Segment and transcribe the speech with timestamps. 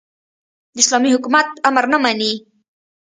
[0.73, 2.33] د اسلامي حکومت امر نه مني.